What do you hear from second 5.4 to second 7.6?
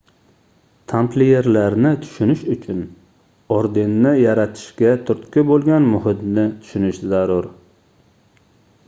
boʻlgan muhitni tushunish zarur